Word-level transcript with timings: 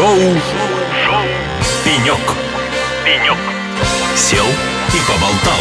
Шоу, 0.00 0.16
Шоу. 0.16 1.22
«Пенек». 1.84 2.16
«Пенек». 3.04 3.36
Сел 4.16 4.46
и 4.46 4.98
поболтал. 5.06 5.60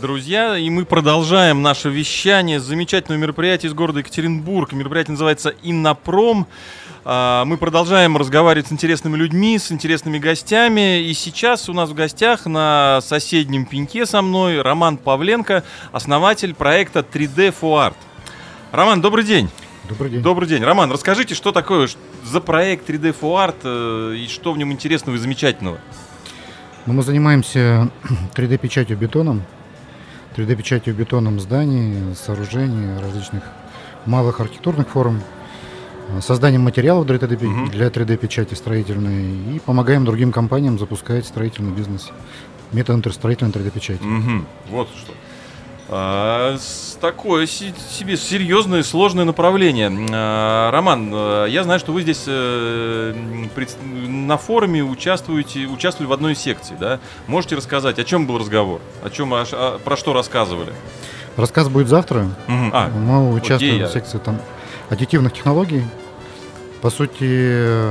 Друзья, 0.00 0.58
и 0.58 0.68
мы 0.70 0.84
продолжаем 0.84 1.62
наше 1.62 1.88
вещание 1.88 2.58
замечательного 2.58 3.20
мероприятия 3.20 3.68
из 3.68 3.74
города 3.74 4.00
Екатеринбург. 4.00 4.72
Мероприятие 4.72 5.12
называется 5.12 5.54
«Иннопром». 5.62 6.48
А, 7.04 7.44
Мы 7.44 7.56
продолжаем 7.58 8.16
разговаривать 8.16 8.66
с 8.66 8.72
интересными 8.72 9.16
людьми, 9.16 9.56
с 9.56 9.70
интересными 9.70 10.18
гостями. 10.18 11.02
И 11.02 11.14
сейчас 11.14 11.68
у 11.68 11.72
нас 11.72 11.90
в 11.90 11.94
гостях 11.94 12.44
на 12.44 12.98
соседнем 13.02 13.66
пеньке 13.66 14.04
со 14.04 14.20
мной 14.20 14.60
Роман 14.62 14.96
Павленко, 14.96 15.62
основатель 15.92 16.54
проекта 16.54 17.06
3D 17.08 17.54
for 17.54 17.86
Art. 17.86 17.94
Роман, 18.72 19.00
добрый 19.00 19.22
день. 19.22 19.48
Добрый 19.88 20.10
день. 20.10 20.22
Добрый 20.22 20.48
день. 20.48 20.62
Роман, 20.62 20.90
расскажите, 20.92 21.34
что 21.34 21.52
такое 21.52 21.88
за 22.24 22.40
проект 22.40 22.88
3D 22.88 23.14
for 23.18 23.34
Art 23.46 23.56
э, 23.64 24.16
и 24.16 24.28
что 24.28 24.52
в 24.52 24.58
нем 24.58 24.70
интересного 24.72 25.16
и 25.16 25.18
замечательного? 25.18 25.78
Ну, 26.86 26.92
мы 26.92 27.02
занимаемся 27.02 27.90
3D-печатью 28.34 28.96
бетоном, 28.96 29.42
3D-печатью 30.36 30.94
бетоном 30.94 31.40
зданий, 31.40 32.14
сооружений, 32.14 32.98
различных 33.00 33.42
малых 34.06 34.40
архитектурных 34.40 34.88
форм, 34.88 35.20
созданием 36.20 36.62
материалов 36.62 37.06
для 37.06 37.16
3D, 37.16 37.44
Мгм. 37.46 37.70
для 37.70 37.88
3D-печати 37.88 38.54
строительной 38.54 39.56
и 39.56 39.58
помогаем 39.58 40.04
другим 40.04 40.30
компаниям 40.32 40.78
запускать 40.78 41.26
строительный 41.26 41.72
бизнес 41.72 42.10
методом 42.72 43.00
тр- 43.00 43.12
строительной 43.12 43.50
3D-печати. 43.52 44.02
Мгм, 44.02 44.46
Вот 44.68 44.88
что. 44.96 45.12
А, 45.94 46.56
такое 47.02 47.46
себе 47.46 48.16
серьезное, 48.16 48.82
сложное 48.82 49.26
направление. 49.26 49.92
А, 50.10 50.70
Роман, 50.70 51.10
э, 51.12 51.46
я 51.50 51.64
знаю, 51.64 51.78
что 51.80 51.92
вы 51.92 52.00
здесь 52.00 52.24
э, 52.26 53.14
на 53.84 54.38
форуме 54.38 54.82
участвуете, 54.82 55.66
участвовали 55.66 56.08
в 56.08 56.14
одной 56.14 56.32
из 56.32 56.38
секций, 56.38 56.76
да? 56.80 56.98
Можете 57.26 57.56
рассказать, 57.56 57.98
о 57.98 58.04
чем 58.04 58.26
был 58.26 58.38
разговор? 58.38 58.80
О 59.04 59.10
чем, 59.10 59.34
о 59.34 59.44
про 59.84 59.96
что 59.98 60.14
рассказывали? 60.14 60.72
Рассказ 61.36 61.68
будет 61.68 61.88
завтра. 61.88 62.26
Мгм, 62.46 62.70
А, 62.72 62.88
Мы 62.88 63.34
участвуем 63.34 63.84
в 63.86 63.92
секции 63.92 64.16
там 64.16 64.38
аддитивных 64.88 65.34
технологий. 65.34 65.84
По 66.80 66.88
сути, 66.88 67.90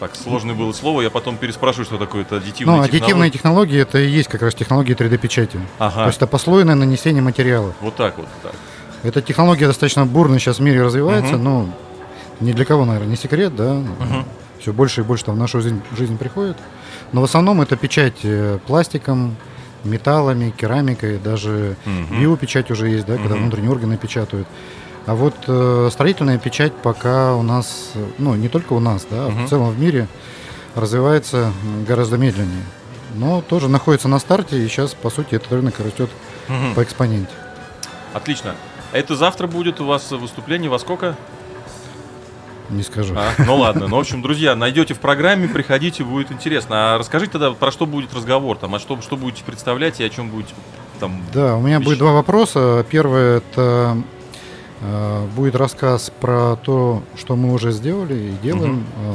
так, 0.00 0.16
сложное 0.16 0.54
было 0.54 0.72
слово, 0.72 1.02
я 1.02 1.10
потом 1.10 1.36
переспрошу, 1.36 1.84
что 1.84 1.98
такое 1.98 2.22
это 2.22 2.36
аддитивные 2.38 2.76
ну, 2.78 2.82
аддитивные 2.82 3.30
технологии. 3.30 3.78
технологии 3.78 3.80
это 3.82 3.98
и 3.98 4.08
есть 4.08 4.28
как 4.28 4.42
раз 4.42 4.54
технологии 4.54 4.96
3D-печати. 4.96 5.58
То 5.58 5.60
Ага, 5.78 6.06
есть 6.06 6.16
это 6.16 6.26
послойное 6.26 6.74
нанесение 6.74 7.22
материалов. 7.22 7.74
вот 7.80 7.94
так 7.96 8.16
вот. 8.18 8.26
Так. 8.42 8.52
Эта 9.02 9.22
технология 9.22 9.66
достаточно 9.66 10.06
бурно 10.06 10.38
сейчас 10.38 10.58
в 10.58 10.62
мире 10.62 10.82
развивается, 10.82 11.34
Мгм. 11.34 11.44
но 11.44 11.68
ни 12.40 12.52
для 12.52 12.64
кого, 12.64 12.84
наверное, 12.84 13.10
не 13.10 13.16
секрет, 13.16 13.54
да. 13.54 13.74
Мгм. 13.74 14.24
Все 14.58 14.72
больше 14.72 15.02
и 15.02 15.04
больше 15.04 15.24
там 15.26 15.36
в 15.36 15.38
нашу 15.38 15.60
жизнь, 15.60 15.80
жизнь 15.96 16.18
приходит. 16.18 16.56
Но 17.12 17.20
в 17.20 17.24
основном 17.24 17.60
это 17.62 17.76
печать 17.76 18.16
э, 18.24 18.58
пластиком, 18.66 19.36
металлами, 19.84 20.50
керамикой, 20.56 21.18
даже 21.18 21.76
Мгм. 21.84 22.20
биопечать 22.20 22.70
уже 22.70 22.88
есть, 22.88 23.06
да, 23.06 23.16
когда 23.16 23.34
Мгм. 23.34 23.42
внутренние 23.44 23.70
органы 23.70 23.96
печатают. 23.96 24.46
А 25.06 25.14
вот 25.14 25.34
э, 25.46 25.88
строительная 25.90 26.38
печать 26.38 26.72
пока 26.74 27.34
у 27.34 27.42
нас, 27.42 27.92
ну 28.18 28.34
не 28.34 28.48
только 28.48 28.74
у 28.74 28.80
нас, 28.80 29.06
да, 29.10 29.28
Мгм. 29.28 29.46
в 29.46 29.48
целом 29.48 29.70
в 29.70 29.78
мире 29.80 30.06
развивается 30.74 31.52
гораздо 31.86 32.16
медленнее. 32.16 32.62
Но 33.16 33.40
тоже 33.40 33.68
находится 33.68 34.06
на 34.08 34.18
старте, 34.20 34.58
и 34.62 34.68
сейчас, 34.68 34.94
по 34.94 35.10
сути, 35.10 35.34
этот 35.34 35.50
рынок 35.52 35.80
растет 35.80 36.10
Мгм. 36.48 36.74
по 36.74 36.82
экспоненте. 36.82 37.32
Отлично. 38.12 38.54
Это 38.92 39.16
завтра 39.16 39.46
будет 39.46 39.80
у 39.80 39.86
вас 39.86 40.10
выступление 40.12 40.70
во 40.70 40.78
сколько? 40.78 41.16
Не 42.68 42.84
скажу. 42.84 43.14
А, 43.16 43.30
ну 43.44 43.56
ладно, 43.56 43.88
ну 43.88 43.96
в 43.96 43.98
общем, 43.98 44.22
друзья, 44.22 44.54
найдете 44.54 44.94
в 44.94 45.00
программе, 45.00 45.48
приходите, 45.48 46.04
будет 46.04 46.30
интересно. 46.30 46.94
А 46.94 46.98
расскажите 46.98 47.32
тогда, 47.32 47.50
про 47.50 47.72
что 47.72 47.84
будет 47.84 48.14
разговор, 48.14 48.58
там, 48.58 48.74
а 48.76 48.78
что, 48.78 49.00
что 49.00 49.16
будете 49.16 49.42
представлять 49.42 49.98
и 49.98 50.04
о 50.04 50.08
чем 50.08 50.28
будете 50.30 50.54
там. 51.00 51.20
Да, 51.34 51.56
у 51.56 51.60
меня 51.62 51.78
вещ- 51.78 51.84
будет 51.84 51.98
два 51.98 52.12
вопроса. 52.12 52.86
Первый 52.88 53.38
это 53.38 53.96
будет 55.36 55.56
рассказ 55.56 56.10
про 56.20 56.56
то, 56.56 57.02
что 57.16 57.36
мы 57.36 57.52
уже 57.52 57.70
сделали 57.70 58.14
и 58.14 58.42
делаем 58.42 58.86
э, 58.96 59.14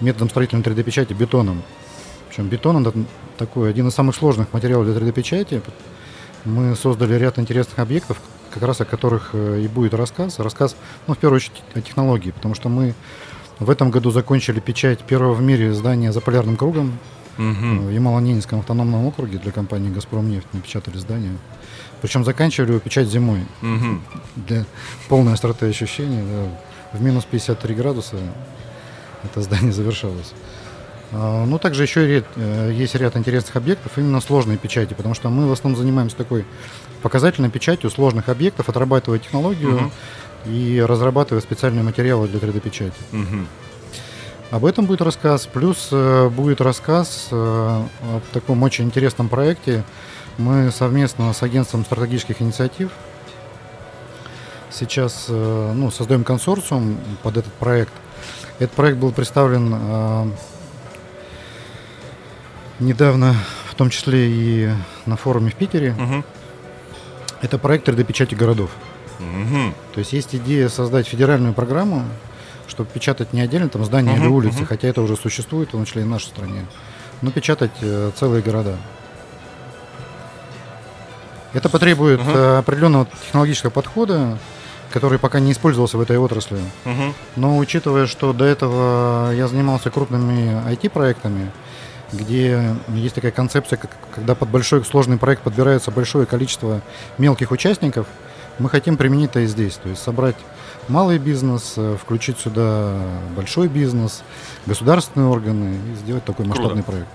методом 0.00 0.30
строительной 0.30 0.62
3D-печати 0.62 1.12
бетоном. 1.12 1.62
Причем 2.28 2.48
бетон 2.48 2.86
это 2.86 2.96
такой 3.36 3.70
один 3.70 3.88
из 3.88 3.94
самых 3.94 4.14
сложных 4.14 4.52
материалов 4.52 4.86
для 4.86 4.94
3D-печати. 4.94 5.62
Мы 6.44 6.76
создали 6.76 7.14
ряд 7.14 7.38
интересных 7.38 7.78
объектов, 7.78 8.20
как 8.50 8.62
раз 8.62 8.80
о 8.80 8.84
которых 8.84 9.30
э, 9.32 9.62
и 9.64 9.68
будет 9.68 9.94
рассказ. 9.94 10.38
Рассказ, 10.38 10.76
ну, 11.06 11.14
в 11.14 11.18
первую 11.18 11.36
очередь, 11.36 11.62
о 11.74 11.80
технологии, 11.80 12.30
потому 12.30 12.54
что 12.54 12.68
мы 12.68 12.94
в 13.58 13.70
этом 13.70 13.90
году 13.90 14.10
закончили 14.10 14.60
печать 14.60 15.00
первого 15.00 15.34
в 15.34 15.42
мире 15.42 15.72
здания 15.72 16.12
за 16.12 16.20
полярным 16.20 16.56
кругом. 16.56 16.98
Мгм. 17.36 17.86
В 17.86 17.90
Ямало-Ненецком 17.90 18.60
автономном 18.60 19.06
округе 19.06 19.38
для 19.38 19.50
компании 19.52 19.90
«Газпромнефть» 19.92 20.46
мы 20.52 20.60
печатали 20.60 20.98
здание. 20.98 21.32
Причем 22.00 22.24
заканчивали 22.24 22.70
его 22.70 22.80
печать 22.80 23.08
зимой. 23.08 23.40
Мгм. 23.60 24.02
Для 24.36 24.64
полной 25.08 25.32
остроты 25.34 25.66
ощущений. 25.68 26.22
да. 26.22 26.98
В 26.98 27.02
минус 27.02 27.24
53 27.24 27.74
градуса 27.74 28.16
это 29.24 29.40
здание 29.42 29.72
завершалось. 29.72 30.32
А, 31.12 31.44
Ну, 31.44 31.58
также 31.58 31.82
еще 31.82 32.06
ряд- 32.06 32.24
э, 32.36 32.72
есть 32.72 32.94
ряд 32.94 33.16
интересных 33.16 33.56
объектов, 33.56 33.92
именно 33.98 34.20
сложной 34.20 34.56
печати, 34.56 34.94
потому 34.94 35.14
что 35.14 35.28
мы 35.28 35.48
в 35.48 35.52
основном 35.52 35.80
занимаемся 35.80 36.16
такой 36.16 36.44
показательной 37.02 37.50
печатью 37.50 37.90
сложных 37.90 38.28
объектов, 38.28 38.68
отрабатывая 38.68 39.18
технологию 39.18 39.72
Мгм. 39.72 39.92
И 40.46 40.80
разрабатывая 40.86 41.40
специальные 41.40 41.82
материалы 41.84 42.28
для 42.28 42.38
3D-печати. 42.38 42.94
Мгм. 43.12 43.48
Об 44.50 44.64
этом 44.64 44.86
будет 44.86 45.00
рассказ. 45.02 45.46
Плюс 45.46 45.88
э, 45.90 46.28
будет 46.28 46.60
рассказ 46.60 47.28
э, 47.30 47.34
о 47.36 48.20
таком 48.32 48.62
очень 48.62 48.84
интересном 48.84 49.28
проекте. 49.28 49.84
Мы 50.38 50.70
совместно 50.70 51.32
с 51.32 51.42
агентством 51.42 51.84
стратегических 51.84 52.42
инициатив 52.42 52.90
сейчас 54.74 55.26
э, 55.28 55.72
ну, 55.74 55.90
создаем 55.90 56.24
консорциум 56.24 56.98
под 57.22 57.36
этот 57.36 57.52
проект. 57.54 57.92
Этот 58.58 58.74
проект 58.74 58.98
был 58.98 59.12
представлен 59.12 59.74
э, 59.74 60.26
недавно, 62.80 63.34
в 63.70 63.74
том 63.74 63.90
числе 63.90 64.28
и 64.30 64.70
на 65.06 65.16
форуме 65.16 65.50
в 65.50 65.54
Питере. 65.54 65.92
Мгм. 65.92 66.24
Это 67.40 67.58
проект 67.58 67.88
3D-печати 67.88 68.34
городов. 68.34 68.70
Мгм. 69.18 69.74
То 69.92 69.98
есть 70.00 70.12
есть 70.12 70.34
идея 70.34 70.68
создать 70.68 71.06
федеральную 71.06 71.54
программу, 71.54 72.04
чтобы 72.66 72.88
печатать 72.90 73.32
не 73.32 73.40
отдельно 73.40 73.68
там 73.68 73.84
здания 73.84 74.12
или 74.14 74.24
Мгм, 74.24 74.32
улицы, 74.32 74.58
мгм. 74.58 74.66
хотя 74.66 74.88
это 74.88 75.02
уже 75.02 75.16
существует, 75.16 75.68
в 75.68 75.72
том 75.72 75.84
числе 75.84 76.02
и 76.02 76.04
в 76.04 76.08
нашей 76.08 76.26
стране, 76.28 76.66
но 77.22 77.30
печатать 77.30 77.72
э, 77.80 78.10
целые 78.18 78.42
города. 78.42 78.76
Это 81.52 81.68
потребует 81.68 82.20
э, 82.24 82.58
определенного 82.58 83.06
технологического 83.26 83.70
подхода, 83.70 84.38
который 84.90 85.18
пока 85.18 85.38
не 85.40 85.52
использовался 85.52 85.98
в 85.98 86.00
этой 86.00 86.18
отрасли. 86.18 86.58
Мгм. 86.84 87.14
Но 87.36 87.58
учитывая, 87.58 88.06
что 88.06 88.32
до 88.32 88.44
этого 88.44 89.30
я 89.32 89.46
занимался 89.46 89.90
крупными 89.90 90.60
IT-проектами, 90.68 91.50
где 92.12 92.74
есть 92.88 93.14
такая 93.14 93.32
концепция, 93.32 93.76
как, 93.76 93.90
когда 94.14 94.34
под 94.34 94.48
большой 94.48 94.84
сложный 94.84 95.16
проект 95.16 95.42
подбирается 95.42 95.90
большое 95.90 96.26
количество 96.26 96.80
мелких 97.18 97.50
участников, 97.50 98.06
мы 98.58 98.68
хотим 98.68 98.96
применить 98.96 99.30
это 99.30 99.40
и 99.40 99.46
здесь. 99.46 99.74
То 99.76 99.88
есть 99.88 100.02
собрать 100.02 100.36
малый 100.88 101.18
бизнес, 101.18 101.74
э, 101.76 101.96
включить 102.00 102.38
сюда 102.38 102.94
большой 103.36 103.68
бизнес, 103.68 104.22
государственные 104.66 105.28
органы 105.28 105.76
и 105.92 105.94
сделать 105.96 106.24
такой 106.24 106.44
Круто. 106.44 106.60
масштабный 106.60 106.82
проект. 106.82 107.08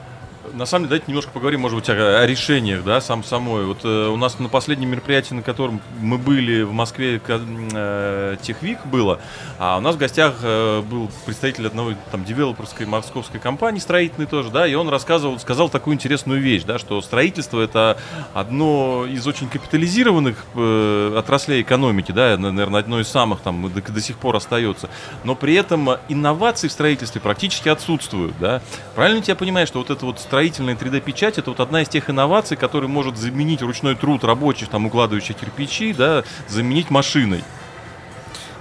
На 0.53 0.65
самом 0.65 0.85
деле, 0.85 0.89
давайте 0.89 1.05
немножко 1.07 1.31
поговорим, 1.31 1.61
может 1.61 1.77
быть, 1.77 1.89
о, 1.89 2.21
о 2.21 2.25
решениях, 2.25 2.83
да, 2.83 3.01
сам 3.01 3.23
самой. 3.23 3.65
Вот 3.65 3.79
э, 3.83 4.07
у 4.07 4.17
нас 4.17 4.39
на 4.39 4.49
последнем 4.49 4.89
мероприятии, 4.89 5.33
на 5.33 5.41
котором 5.41 5.81
мы 5.99 6.17
были 6.17 6.63
в 6.63 6.73
Москве, 6.73 7.21
э, 7.27 8.37
Техвик 8.41 8.85
было, 8.85 9.19
а 9.57 9.77
у 9.77 9.81
нас 9.81 9.95
в 9.95 9.97
гостях 9.97 10.35
э, 10.41 10.81
был 10.81 11.09
представитель 11.25 11.67
одной 11.67 11.95
там 12.11 12.25
девелоперской 12.25 12.85
московской 12.85 13.39
компании, 13.39 13.79
строительной 13.79 14.27
тоже, 14.27 14.49
да, 14.49 14.67
и 14.67 14.73
он 14.73 14.89
рассказывал, 14.89 15.39
сказал 15.39 15.69
такую 15.69 15.95
интересную 15.95 16.41
вещь, 16.41 16.63
да, 16.63 16.79
что 16.79 17.01
строительство 17.01 17.61
это 17.61 17.97
одно 18.33 19.05
из 19.05 19.25
очень 19.27 19.49
капитализированных 19.49 20.43
э, 20.55 21.15
отраслей 21.17 21.61
экономики, 21.61 22.11
да, 22.11 22.37
на- 22.37 22.51
наверное, 22.51 22.81
одно 22.81 22.99
из 22.99 23.07
самых 23.07 23.41
там 23.41 23.71
до, 23.71 23.81
до 23.81 24.01
сих 24.01 24.17
пор 24.17 24.35
остается, 24.35 24.89
но 25.23 25.35
при 25.35 25.53
этом 25.53 25.89
инновации 26.09 26.67
в 26.67 26.71
строительстве 26.71 27.21
практически 27.21 27.69
отсутствуют, 27.69 28.33
да. 28.39 28.61
Правильно 28.95 29.23
я 29.25 29.35
понимаю, 29.35 29.67
что 29.67 29.79
вот 29.79 29.89
эта 29.89 30.05
вот 30.05 30.19
строительная 30.39 30.75
3D-печать 30.75 31.37
это 31.37 31.49
вот 31.51 31.59
одна 31.59 31.81
из 31.81 31.89
тех 31.89 32.09
инноваций, 32.09 32.55
которая 32.55 32.87
может 32.89 33.17
заменить 33.17 33.61
ручной 33.61 33.95
труд 33.95 34.23
рабочих, 34.23 34.69
там, 34.69 34.85
укладывающих 34.85 35.35
кирпичи, 35.35 35.91
да, 35.91 36.23
заменить 36.47 36.89
машиной. 36.89 37.43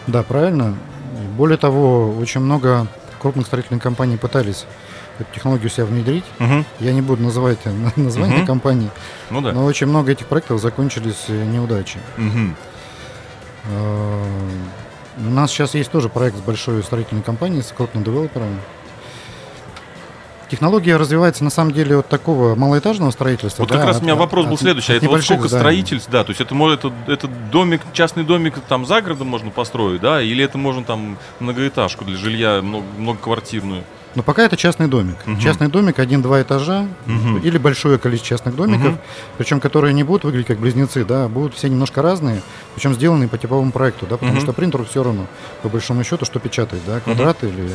Да, 0.09 0.25
правильно. 0.25 0.75
Более 1.37 1.57
того, 1.57 2.11
очень 2.19 2.41
много 2.41 2.89
крупных 3.21 3.47
строительных 3.47 3.81
компаний 3.81 4.17
пытались 4.17 4.67
эту 5.21 5.33
технологию 5.33 5.71
себя 5.71 5.85
внедрить. 5.85 6.25
Я 6.81 6.93
не 6.93 7.01
буду 7.01 7.23
называть 7.23 7.59
название 7.97 8.39
Мгм. 8.39 8.47
компаний, 8.47 8.89
Ну 9.31 9.41
да. 9.41 9.53
но 9.53 9.65
очень 9.65 9.87
много 9.87 10.11
этих 10.11 10.27
проектов 10.27 10.61
закончились 10.61 11.27
э, 11.29 11.45
неудачей. 11.45 12.01
Мгм. 12.17 12.57
Э, 13.67 14.25
У 15.19 15.31
нас 15.31 15.53
сейчас 15.53 15.75
есть 15.75 15.93
тоже 15.93 16.09
проект 16.09 16.39
с 16.39 16.41
большой 16.41 16.83
строительной 16.83 17.23
компанией, 17.23 17.63
с 17.63 17.71
крупным 17.71 18.03
девелопером. 18.03 18.59
Технология 20.51 20.97
развивается 20.97 21.45
на 21.45 21.51
самом 21.51 21.73
деле 21.73 21.99
от 21.99 22.09
такого 22.09 22.55
малоэтажного 22.55 23.11
строительства. 23.11 23.63
Вот 23.63 23.71
да, 23.71 23.77
как 23.79 23.87
раз 23.87 23.97
от- 23.97 24.03
у 24.03 24.05
меня 24.07 24.15
вопрос 24.17 24.45
от- 24.45 24.49
был 24.49 24.55
от- 24.55 24.61
следующий. 24.61 24.93
А 24.95 24.97
от 24.97 25.03
это 25.03 25.11
вот 25.13 25.23
сколько 25.23 25.49
зданий. 25.49 25.61
строительств, 25.63 26.11
да, 26.11 26.25
то 26.25 26.31
есть 26.31 26.41
это 26.41 26.55
может 26.55 26.79
это, 26.85 26.93
это 27.07 27.29
домик, 27.53 27.83
частный 27.93 28.25
домик 28.25 28.55
там 28.69 28.87
за 28.87 29.03
городом 29.03 29.29
можно 29.29 29.51
построить, 29.51 30.01
да, 30.01 30.23
или 30.23 30.43
это 30.43 30.57
можно 30.57 30.85
там 30.85 31.19
многоэтажку 31.41 32.05
для 32.05 32.17
жилья, 32.17 32.63
много, 32.63 32.85
многоквартирную? 32.97 33.85
Но 34.15 34.23
пока 34.23 34.43
это 34.43 34.57
частный 34.57 34.89
домик. 34.89 35.17
Мгм. 35.27 35.39
Частный 35.39 35.69
домик 35.69 35.99
один-два 35.99 36.41
этажа 36.41 36.87
Мгм. 37.05 37.39
или 37.39 37.59
большое 37.59 37.99
количество 37.99 38.31
частных 38.37 38.57
домиков, 38.57 38.93
Мгм. 38.93 38.99
причем 39.37 39.61
которые 39.61 39.93
не 39.93 40.03
будут 40.03 40.25
выглядеть 40.25 40.47
как 40.47 40.59
близнецы, 40.59 41.05
да, 41.05 41.29
будут 41.29 41.55
все 41.55 41.69
немножко 41.69 42.01
разные, 42.01 42.41
причем 42.75 42.95
сделаны 42.95 43.29
по 43.29 43.37
типовому 43.37 43.71
проекту, 43.71 44.07
да, 44.09 44.17
потому 44.17 44.33
Мгм. 44.33 44.41
что 44.43 44.53
принтеру 44.55 44.87
все 44.87 45.03
равно, 45.03 45.27
по 45.63 45.69
большому 45.69 46.03
счету, 46.05 46.25
что 46.25 46.41
печатать, 46.41 46.81
да, 46.87 47.01
квадрат 47.01 47.45
или 47.45 47.71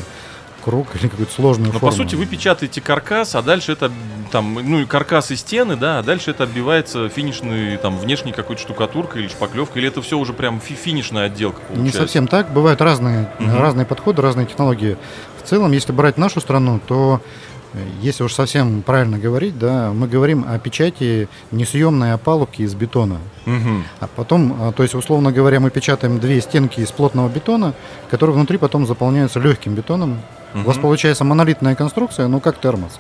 круг 0.64 0.88
или 0.96 1.08
какую-то 1.08 1.34
сложную 1.34 1.68
Но 1.68 1.74
Ну, 1.74 1.80
по 1.80 1.92
форму. 1.92 2.04
сути 2.04 2.16
вы 2.16 2.26
печатаете 2.26 2.82
каркас, 2.82 3.36
а 3.36 3.42
дальше 3.42 3.72
это 3.74 3.92
там, 4.32 4.54
ну 4.56 4.80
и 4.80 4.86
каркас 4.86 5.32
и 5.32 5.36
стены, 5.36 5.76
да, 5.76 6.00
а 6.00 6.04
дальше 6.04 6.32
это 6.32 6.44
оббивается 6.46 7.10
финишной, 7.10 7.78
там, 7.78 7.98
внешней 7.98 8.32
какой-то 8.32 8.62
штукатуркой 8.62 9.22
или 9.24 9.28
шпаклевкой, 9.30 9.82
или 9.82 9.90
это 9.90 10.02
все 10.02 10.18
уже 10.18 10.34
прям 10.34 10.60
фи- 10.60 10.76
финишная 10.76 11.26
отделка 11.26 11.62
Не 11.70 11.76
получается? 11.76 12.02
совсем 12.02 12.28
так. 12.28 12.52
Бывают 12.52 12.82
разные, 12.82 13.30
Мгм. 13.40 13.58
разные 13.62 13.86
подходы, 13.86 14.22
разные 14.22 14.46
технологии. 14.48 14.98
В 15.44 15.48
целом, 15.48 15.72
если 15.72 15.92
брать 15.92 16.18
нашу 16.18 16.40
страну, 16.42 16.80
то 16.88 17.22
э, 17.74 17.78
если 18.02 18.24
уж 18.24 18.34
совсем 18.34 18.82
правильно 18.84 19.18
говорить, 19.18 19.58
да, 19.58 19.92
мы 19.94 20.08
говорим 20.08 20.46
о 20.48 20.58
печати 20.60 21.28
несъемной 21.52 22.14
опалубки 22.14 22.62
из 22.62 22.74
бетона. 22.76 23.18
Мгм. 23.46 23.84
А 24.00 24.08
потом, 24.16 24.56
а, 24.62 24.72
то 24.72 24.84
есть, 24.84 24.96
условно 24.96 25.32
говоря, 25.32 25.60
мы 25.60 25.70
печатаем 25.72 26.20
две 26.20 26.40
стенки 26.40 26.80
из 26.82 26.92
плотного 26.92 27.30
бетона, 27.30 27.74
которые 28.12 28.36
внутри 28.36 28.58
потом 28.58 28.86
заполняются 28.86 29.40
легким 29.40 29.74
бетоном. 29.74 30.20
У 30.54 30.60
вас 30.62 30.78
получается 30.78 31.24
монолитная 31.24 31.76
конструкция, 31.76 32.28
ну 32.28 32.40
как 32.40 32.60
термос. 32.60 33.00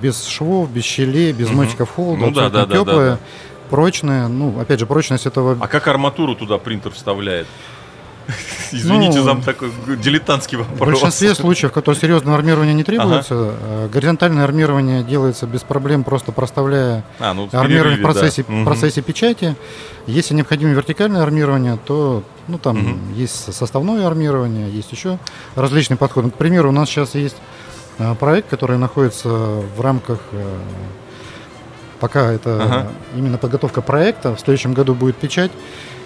Без 0.00 0.24
швов, 0.26 0.70
без 0.70 0.84
щелей, 0.84 1.32
без 1.32 1.48
Мгм. 1.48 1.56
мочков 1.58 1.90
холода, 1.90 2.24
Ну 2.26 2.30
да, 2.30 2.48
да, 2.48 2.60
да, 2.60 2.66
да, 2.66 2.74
теплая, 2.78 3.10
да. 3.12 3.18
прочная. 3.68 4.28
Ну, 4.28 4.58
опять 4.58 4.80
же, 4.80 4.86
прочность 4.86 5.26
этого 5.26 5.58
А 5.60 5.68
как 5.68 5.86
арматуру 5.88 6.34
туда 6.34 6.56
принтер 6.58 6.92
вставляет? 6.92 7.46
Извините 8.72 9.18
Ну, 9.20 9.24
за 9.24 9.42
такой 9.42 9.70
дилетантский 10.02 10.56
В 10.58 10.60
вопрос. 10.62 10.88
большинстве 10.88 11.34
случаев, 11.34 11.72
которые 11.72 12.00
серьезного 12.00 12.36
армирования 12.38 12.72
не 12.72 12.84
требуется, 12.84 13.54
э, 13.60 13.88
горизонтальное 13.92 14.44
армирование 14.44 15.02
делается 15.02 15.46
без 15.46 15.60
проблем, 15.62 16.04
просто 16.04 16.32
проставляя 16.32 17.04
А, 17.18 17.34
ну, 17.34 17.48
в 17.48 17.54
армирование 17.54 17.96
в 17.96 17.98
перерыве, 17.98 18.02
да. 18.02 18.02
процессе, 18.12 18.42
в 18.42 18.64
процессе 18.64 19.02
печати. 19.02 19.56
Если 20.06 20.34
необходимо 20.34 20.72
вертикальное 20.72 21.22
армирование, 21.22 21.78
то 21.84 22.22
ну, 22.48 22.58
там 22.58 22.78
Мгм. 22.78 23.12
есть 23.14 23.52
составное 23.54 24.06
армирование, 24.06 24.70
есть 24.70 24.90
еще 24.92 25.18
различные 25.54 25.96
подходы. 25.96 26.30
К 26.30 26.34
примеру, 26.34 26.70
у 26.70 26.72
нас 26.72 26.88
сейчас 26.88 27.14
есть 27.14 27.36
э, 27.98 28.14
проект, 28.16 28.48
который 28.48 28.78
находится 28.78 29.28
в 29.28 29.80
рамках 29.80 30.18
э, 30.32 30.56
пока 32.00 32.32
это 32.32 32.62
Ага. 32.62 32.86
именно 33.16 33.38
подготовка 33.38 33.80
проекта. 33.82 34.34
В 34.34 34.40
следующем 34.40 34.74
году 34.74 34.94
будет 34.94 35.16
печать. 35.16 35.50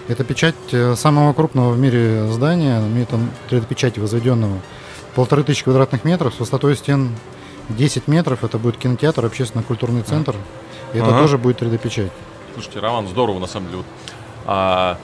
Это 0.09 0.25
печать 0.25 0.55
э, 0.73 0.95
самого 0.97 1.33
крупного 1.35 1.73
в 1.73 1.79
мире 1.79 2.27
здания, 2.33 2.81
методом 2.81 3.31
3D-печати 3.51 3.99
возведенного. 4.01 4.59
Полторы 5.15 5.43
тысячи 5.45 5.65
квадратных 5.65 6.05
метров 6.05 6.35
с 6.35 6.39
высотой 6.41 6.77
стен 6.77 7.11
10 7.69 8.09
метров. 8.09 8.43
Это 8.43 8.57
будет 8.59 8.79
кинотеатр, 8.79 9.27
общественно-культурный 9.27 10.03
центр. 10.03 10.35
И 10.95 10.99
это 10.99 11.09
Ага. 11.09 11.19
тоже 11.21 11.37
будет 11.37 11.61
3D-печать. 11.61 12.11
Слушайте, 12.55 12.81
Роман, 12.81 13.07
здорово, 13.07 13.39
на 13.39 13.47
самом 13.47 13.67
деле. 13.67 13.77
Вот, 13.79 13.87
а, 14.47 14.97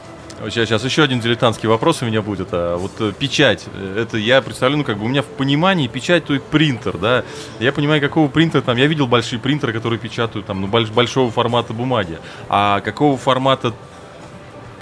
сейчас, 0.48 0.68
сейчас 0.68 0.84
еще 0.84 1.02
один 1.02 1.20
дилетантский 1.20 1.68
вопрос 1.68 2.00
у 2.00 2.06
меня 2.06 2.22
будет. 2.22 2.48
А, 2.52 2.78
вот 2.78 2.92
э, 3.00 3.12
печать, 3.18 3.66
э, 3.74 3.98
это 4.00 4.16
я 4.16 4.40
представляю, 4.40 4.78
ну 4.78 4.84
как 4.84 4.96
бы 4.96 5.04
у 5.04 5.08
меня 5.08 5.20
в 5.20 5.26
понимании 5.26 5.86
печать, 5.86 6.24
то 6.24 6.34
и 6.34 6.38
принтер, 6.38 6.96
да. 6.96 7.24
Я 7.60 7.72
понимаю, 7.72 8.00
какого 8.00 8.28
принтера 8.28 8.62
там, 8.62 8.78
я 8.78 8.86
видел 8.86 9.06
большие 9.06 9.38
принтеры, 9.38 9.74
которые 9.74 9.98
печатают 9.98 10.46
там, 10.46 10.62
ну, 10.62 10.66
больш- 10.66 10.90
большого 10.94 11.30
формата 11.30 11.74
бумаги. 11.74 12.18
А 12.48 12.80
какого 12.80 13.18
формата 13.18 13.74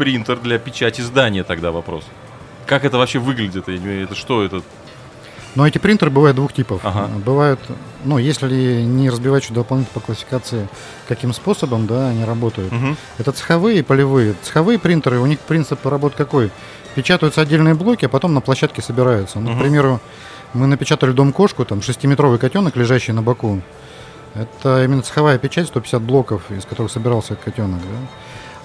принтер 0.03 0.37
для 0.41 0.59
печати 0.59 1.01
здания 1.01 1.45
тогда 1.45 1.71
вопрос? 1.71 2.03
Как 2.67 2.85
это 2.85 2.99
вообще 2.99 3.21
выглядит? 3.21 3.69
Это 3.69 4.17
что 4.17 4.43
это? 4.43 4.61
Но 5.55 5.65
эти 5.65 5.79
принтеры 5.79 6.11
бывают 6.11 6.35
двух 6.35 6.53
типов. 6.53 6.81
Ага. 6.83 7.09
Бывают, 7.25 7.61
ну, 8.03 8.19
если 8.19 8.83
не 8.83 9.11
разбивать 9.11 9.45
еще 9.45 9.55
дополнительно 9.55 9.95
по 9.95 10.05
классификации, 10.05 10.69
каким 11.07 11.33
способом, 11.33 11.87
да, 11.87 12.09
они 12.09 12.25
работают. 12.25 12.73
Мгм. 12.73 12.97
Это 13.19 13.31
цеховые 13.31 13.79
и 13.79 13.83
полевые. 13.83 14.35
Цеховые 14.43 14.81
принтеры, 14.81 15.21
у 15.21 15.27
них 15.27 15.39
принцип 15.39 15.87
работы 15.87 16.17
какой? 16.17 16.51
Печатаются 16.97 17.41
отдельные 17.41 17.75
блоки, 17.75 18.07
а 18.07 18.09
потом 18.09 18.35
на 18.35 18.41
площадке 18.41 18.83
собираются. 18.83 19.39
Ну, 19.39 19.51
Мгм. 19.51 19.59
к 19.59 19.63
примеру, 19.63 20.01
мы 20.53 20.67
напечатали 20.67 21.13
дом-кошку, 21.13 21.65
там, 21.65 21.81
шестиметровый 21.81 22.41
котенок, 22.41 22.75
лежащий 22.75 23.13
на 23.13 23.23
боку. 23.23 23.63
Это 24.35 24.83
именно 24.83 25.03
цеховая 25.03 25.39
печать, 25.39 25.69
150 25.69 26.03
блоков, 26.03 26.51
из 26.51 26.65
которых 26.65 26.91
собирался 26.91 27.37
котенок, 27.37 27.79
да. 27.83 28.09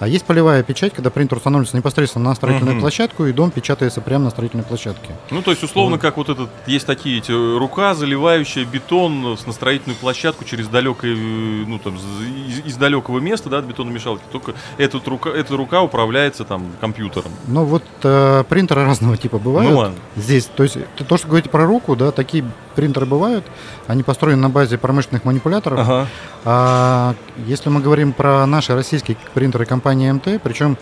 А 0.00 0.06
есть 0.08 0.24
полевая 0.24 0.62
печать, 0.62 0.92
когда 0.94 1.10
принтер 1.10 1.38
устанавливается 1.38 1.76
непосредственно 1.76 2.30
на 2.30 2.34
строительную 2.34 2.74
Мгм. 2.74 2.82
площадку, 2.82 3.26
и 3.26 3.32
дом 3.32 3.50
печатается 3.50 4.00
прямо 4.00 4.24
на 4.24 4.30
строительной 4.30 4.64
площадке. 4.64 5.10
Ну, 5.30 5.42
то 5.42 5.50
есть, 5.50 5.62
условно, 5.62 5.98
как 5.98 6.16
вот 6.16 6.28
этот, 6.28 6.48
есть 6.66 6.86
такие 6.86 7.18
эти, 7.18 7.32
э, 7.32 7.58
рука, 7.58 7.94
заливающая 7.94 8.64
бетон 8.64 9.22
на 9.22 9.52
строительную 9.52 9.96
площадку 9.98 10.44
через 10.44 10.68
далекое, 10.68 11.14
э, 11.14 11.16
ну, 11.16 11.78
там, 11.78 11.96
из, 11.96 12.66
из 12.66 12.76
далекого 12.76 13.18
места, 13.18 13.48
да, 13.48 13.58
от 13.58 13.64
бетономешалки, 13.64 14.22
только 14.30 14.54
эта 14.76 15.00
рука, 15.04 15.30
эта 15.30 15.56
рука 15.56 15.82
управляется 15.82 16.44
там 16.44 16.64
компьютером. 16.80 17.32
Ну 17.46 17.64
вот 17.64 17.82
э, 18.02 18.44
принтеры 18.48 18.84
разного 18.86 19.16
типа 19.16 19.38
бывают. 19.38 19.70
Ну 19.70 19.78
ладно. 19.78 19.96
Здесь, 20.16 20.44
то 20.46 20.62
есть 20.62 20.76
то, 21.08 21.16
что 21.16 21.26
говорите 21.26 21.48
про 21.50 21.66
руку, 21.66 21.96
да, 21.96 22.12
такие 22.12 22.44
принтеры 22.76 23.06
бывают. 23.06 23.44
Они 23.88 24.04
построены 24.04 24.40
на 24.40 24.50
базе 24.50 24.78
промышленных 24.78 25.24
манипуляторов. 25.24 25.80
Ага. 25.80 26.06
А 26.44 27.14
если 27.46 27.68
мы 27.70 27.80
говорим 27.80 28.12
про 28.12 28.46
наши 28.46 28.74
российские 28.74 29.16
принтеры 29.34 29.64
компании 29.66 29.87
МТ, 29.96 30.40
причем 30.42 30.76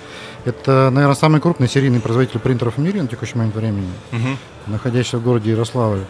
это, 0.44 0.90
наверное, 0.92 1.14
самый 1.16 1.40
крупный 1.40 1.68
серийный 1.68 2.00
производитель 2.00 2.40
принтеров 2.40 2.76
в 2.76 2.78
мире 2.80 3.02
на 3.02 3.08
текущий 3.08 3.36
момент 3.36 3.54
времени, 3.56 3.90
Мгм. 4.12 4.38
находящийся 4.66 5.18
в 5.18 5.22
городе 5.22 5.50
Ярославль. 5.50 6.04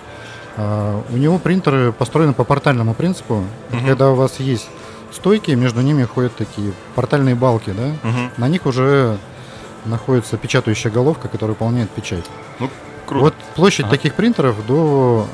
А, 0.57 1.03
у 1.11 1.17
него 1.17 1.39
принтеры 1.39 1.93
построены 1.93 2.33
по 2.33 2.45
портальному 2.45 2.95
принципу. 2.95 3.45
Мгм. 3.71 3.87
Когда 3.87 4.11
у 4.11 4.15
вас 4.15 4.41
есть 4.41 4.69
стойки, 5.13 5.51
между 5.53 5.81
ними 5.81 6.05
ходят 6.05 6.35
такие 6.37 6.73
портальные 6.95 7.35
балки, 7.35 7.71
да, 7.71 8.09
Мгм. 8.09 8.31
на 8.37 8.49
них 8.49 8.67
уже 8.67 9.19
находится 9.85 10.37
печатающая 10.37 10.91
головка, 10.91 11.29
которая 11.29 11.53
выполняет 11.55 11.91
печать. 11.91 12.25
Ну, 12.59 12.69
круто. 13.07 13.25
Вот 13.27 13.35
площадь 13.55 13.87
Ага. 13.87 13.97
таких 13.97 14.15
принтеров 14.15 14.57
до 14.67 15.27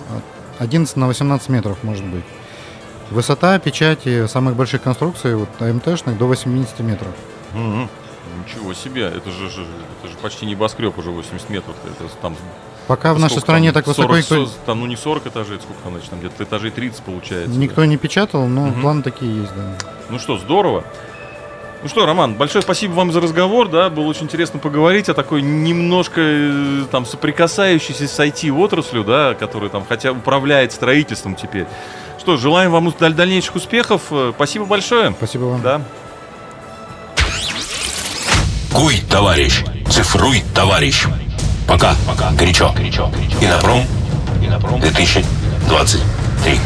11 0.59 0.97
на 0.97 1.07
18 1.07 1.49
метров 1.49 1.79
может 1.83 2.05
быть. 2.05 2.25
Высота 3.11 3.59
печати 3.59 4.27
самых 4.27 4.55
больших 4.57 4.83
конструкций, 4.83 5.35
вот 5.37 5.49
АМТшных, 5.61 6.17
до 6.19 6.27
80 6.27 6.81
метров. 6.81 7.13
Мгм. 7.55 7.89
Ничего 8.47 8.73
себе, 8.73 9.03
это 9.05 9.31
же, 9.31 9.47
это 9.47 10.09
же 10.11 10.17
почти 10.23 10.47
небоскреб 10.47 10.97
уже 10.99 11.11
80 11.11 11.51
метров. 11.51 11.75
Это 11.85 12.09
там 12.23 12.37
Пока 12.87 13.15
в 13.15 13.19
нашей 13.19 13.41
стране 13.41 13.73
так 13.73 13.87
высоко 13.87 14.09
40, 14.15 14.19
никто, 14.19 14.49
там, 14.67 14.81
ну 14.81 14.87
не 14.87 14.97
40 14.97 15.27
этажей, 15.27 15.59
сколько 15.61 15.81
там, 15.83 15.93
значит, 15.93 16.11
там 16.11 16.19
где-то 16.21 16.43
этажей 16.45 16.71
30 16.71 17.03
получается. 17.03 17.59
никто 17.59 17.85
не 17.85 17.97
печатал, 17.97 18.47
но 18.47 18.67
Мгм. 18.67 18.81
планы 18.81 19.03
такие 19.03 19.41
есть, 19.43 19.53
да. 19.55 19.77
Ну 20.11 20.19
что, 20.19 20.37
здорово. 20.39 20.85
Ну 21.83 21.89
что, 21.89 22.07
Роман, 22.07 22.35
большое 22.35 22.63
спасибо 22.63 22.93
вам 22.93 23.11
за 23.13 23.21
разговор, 23.21 23.69
да, 23.69 23.91
было 23.91 24.05
очень 24.07 24.25
интересно 24.25 24.61
поговорить 24.61 25.09
о 25.09 25.15
такой 25.15 25.43
немножко 25.43 26.21
э, 26.21 26.85
там 26.93 27.05
соприкасающейся 27.07 28.07
с 28.07 28.21
IT-отраслью, 28.21 29.03
да, 29.05 29.35
которая 29.35 29.69
там 29.69 29.85
хотя 29.89 30.13
управляет 30.13 30.71
строительством 30.73 31.35
теперь. 31.35 31.67
Что, 32.21 32.37
желаем 32.37 32.71
вам 32.71 32.89
даль- 33.01 33.15
дальнейших 33.15 33.57
успехов, 33.57 34.03
Э, 34.13 34.33
спасибо 34.35 34.65
большое. 34.65 35.11
Спасибо 35.13 35.45
вам. 35.45 35.61
Да. 35.63 35.81
Куй, 38.73 39.03
товарищ, 39.09 39.63
цифруй, 39.91 40.43
товарищ. 40.55 41.07
Пока, 41.67 41.95
пока, 42.07 42.31
горячо. 42.31 42.75
Инопром, 43.41 43.85
Инопром 44.43 44.81
2023. 44.81 46.59